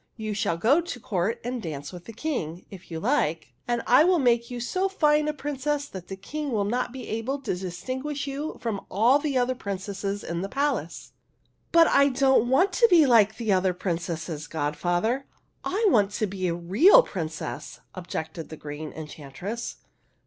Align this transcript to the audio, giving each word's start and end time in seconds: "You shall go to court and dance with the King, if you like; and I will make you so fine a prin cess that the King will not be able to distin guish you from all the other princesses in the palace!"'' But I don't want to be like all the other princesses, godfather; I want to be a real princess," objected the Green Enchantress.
"You 0.25 0.33
shall 0.33 0.57
go 0.57 0.81
to 0.81 0.99
court 0.99 1.39
and 1.43 1.61
dance 1.61 1.93
with 1.93 2.05
the 2.05 2.11
King, 2.11 2.65
if 2.71 2.89
you 2.89 2.99
like; 2.99 3.53
and 3.67 3.83
I 3.85 4.03
will 4.03 4.17
make 4.17 4.49
you 4.49 4.59
so 4.59 4.89
fine 4.89 5.27
a 5.27 5.31
prin 5.31 5.59
cess 5.59 5.87
that 5.89 6.07
the 6.07 6.15
King 6.15 6.51
will 6.51 6.63
not 6.65 6.91
be 6.91 7.07
able 7.07 7.39
to 7.41 7.51
distin 7.51 8.01
guish 8.01 8.25
you 8.25 8.57
from 8.59 8.83
all 8.89 9.19
the 9.19 9.37
other 9.37 9.53
princesses 9.53 10.23
in 10.23 10.41
the 10.41 10.49
palace!"'' 10.49 11.11
But 11.71 11.85
I 11.87 12.09
don't 12.09 12.49
want 12.49 12.73
to 12.73 12.87
be 12.89 13.05
like 13.05 13.33
all 13.33 13.37
the 13.37 13.53
other 13.53 13.75
princesses, 13.75 14.47
godfather; 14.47 15.27
I 15.63 15.85
want 15.89 16.09
to 16.13 16.25
be 16.25 16.47
a 16.47 16.55
real 16.55 17.03
princess," 17.03 17.79
objected 17.93 18.49
the 18.49 18.57
Green 18.57 18.91
Enchantress. 18.93 19.75